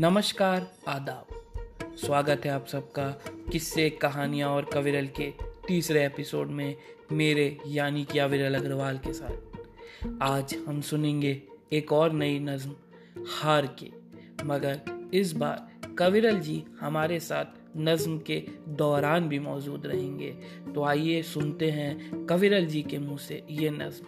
[0.00, 1.26] नमस्कार, आदाब।
[1.96, 3.10] स्वागत है आप सबका
[3.52, 5.32] किस्से, कहानियाँ और कविरल के
[5.68, 6.76] तीसरे एपिसोड में
[7.12, 9.36] मेरे यानी कि अविरल अग्रवाल के साथ।
[10.22, 12.76] आज हम सुनेंगे एक और नई नज्म,
[13.28, 13.90] हार के।
[14.44, 14.80] मगर
[15.14, 17.44] इस बार कविरल जी हमारे साथ
[17.76, 20.30] नज्म के दौरान भी मौजूद रहेंगे।
[20.74, 24.06] तो आइए सुनते हैं कविरल जी के मुँह से ये नज्म।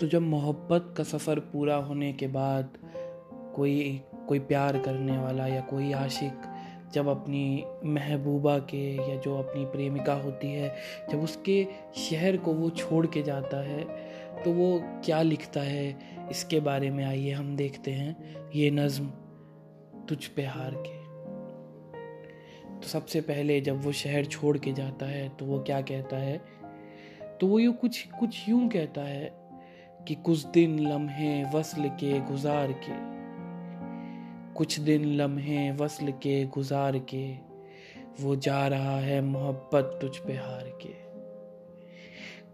[0.00, 2.78] तो जब मोहब्बत का सफ़र पूरा होने के बाद
[3.54, 6.42] कोई कोई प्यार करने वाला या कोई आशिक
[6.92, 10.74] जब अपनी महबूबा के या जो अपनी प्रेमिका होती है,
[11.10, 11.66] जब उसके
[11.96, 13.82] शहर को वो छोड़ के जाता है
[14.44, 19.06] तो वो क्या लिखता है, इसके बारे में आइए हम देखते हैं, ये नज़म
[20.08, 20.96] तुझ पे हार के।
[22.80, 26.40] तो सबसे पहले जब वो शहर छोड़ के जाता है तो वो क्या कहता है?
[27.40, 29.47] तो वो यूँ कुछ कुछ यूँ कहता है
[30.06, 32.96] कि कुछ दिन लम्हे वसल के गुजार के,
[34.54, 37.34] कुछ दिन लम्हे वसल के गुजार के,
[38.20, 40.94] वो जा रहा है मोहब्बत तुझ पे हार के।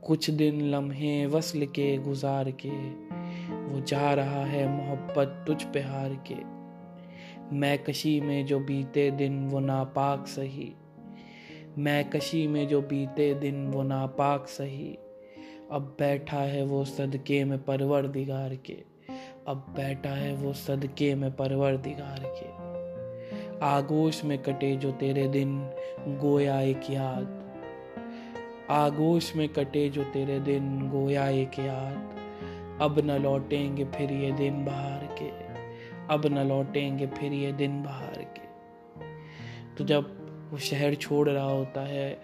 [0.03, 2.91] कुछ दिन लम्हे वसल के गुजार के,
[3.55, 6.55] वो जा रहा है मोहब्बत तुझ पे हार के।
[7.57, 10.75] मैं कशी में जो बीते दिन वो नापाक सही
[11.79, 14.99] मैं कशी में जो बीते दिन वो नापाक सही।
[15.71, 18.77] अब बैठा है वो सदके में परवर दिगार के।
[19.49, 22.65] अब बैठा है वो सदके में परवर दिगार के।
[23.65, 25.59] आगोश में कटे जो तेरे दिन,
[26.01, 27.45] गोया एक याद।
[28.71, 32.15] आगोश में कटे जो तेरे दिन, गोया एक याद।
[32.83, 35.29] अब न लौटेंगे फिर ये दिन बाहर के।
[36.15, 38.45] अब न लौटेंगे फिर ये दिन बाहर के।
[39.79, 42.21] तो जब वो शहर छोड़ रहा होता है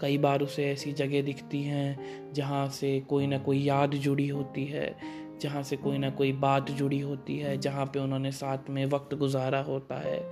[0.00, 1.98] कई बार उसे ऐसी जगह दिखती हैं
[2.32, 4.96] जहाँ से कोई ना कोई याद जुड़ी होती है,
[5.40, 9.14] जहाँ से कोई ना कोई बात जुड़ी होती है, जहाँ पे उन्होंने साथ में वक्त
[9.14, 10.30] गुजारा होता है।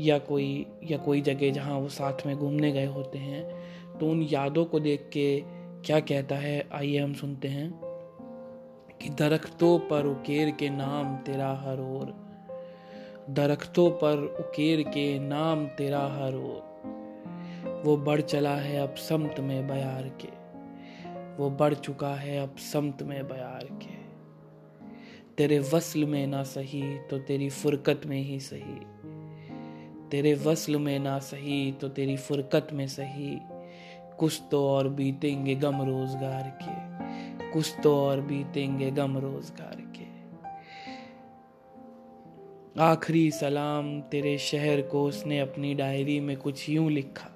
[0.00, 3.54] या कोई या कोई जगह जहाँ वो साथ में घूमने गए होते हैं।
[3.98, 5.42] तो उन यादों को देख के
[5.84, 7.80] क्या कहता है, आइए हम सुनते हैं।
[9.02, 12.22] कि दरख्तों पर उकेर के नाम तेरा हर और
[13.30, 16.71] दरख्तों पर उकेर के नाम तेरा हर ओर।
[17.84, 20.28] वो बढ़ चला है अब समत में बयार के।
[21.36, 24.00] वो बढ़ चुका है अब समत में बयार के।
[25.36, 28.78] तेरे वसल में ना सही तो तेरी फुरकत में ही सही।
[30.10, 33.38] तेरे वसल में ना सही तो तेरी फुरकत में सही।
[34.18, 40.10] कुछ तो और बीतेंगे गम रोज़गार के। कुछ तो और बीतेंगे गम रोज़गार के।
[42.82, 47.30] आखिरी सलाम तेरे शहर को उसने अपनी डायरी में कुछ यूँ लिखा।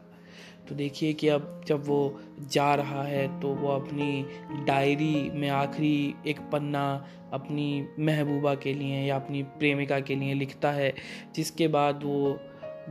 [0.68, 2.20] तो देखिए कि अब जब वो
[2.52, 9.00] जा रहा है तो वो अपनी डायरी में आखिरी एक पन्ना अपनी महबूबा के लिए
[9.02, 10.94] या अपनी प्रेमिका के लिए लिखता है,
[11.34, 12.38] जिसके बाद वो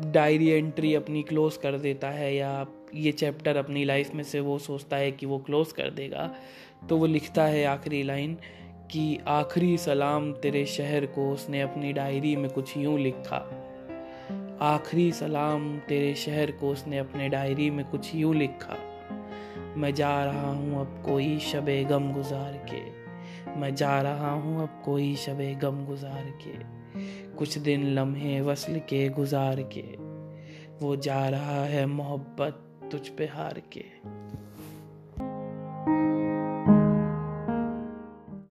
[0.06, 4.58] डायरी एंट्री अपनी क्लोज कर देता है या ये चैप्टर अपनी लाइफ में से वो
[4.60, 6.32] सोचता है कि वो क्लोज कर देगा।
[6.90, 8.38] तो वो लिखता है आखिरी लाइन
[8.92, 13.65] कि आखिरी सलाम तेरे शहर को उसने अपनी डायरी में कुछ यूँ लिखा।
[14.62, 18.78] आखिरी सलाम तेरे शहर को उसने अपने डायरी में कुछ यूँ लिखा।
[19.78, 23.06] मैं जा रहा हूँ अब कोई शब गम गुजार के।
[23.60, 26.76] मैं जा रहा हूँ अब कोई शब गम गुजार के।
[27.36, 29.96] कुछ दिन लम्हे वसल के गुजार के।
[30.86, 34.16] वो जा रहा है मोहब्बत तुझ पे हार के।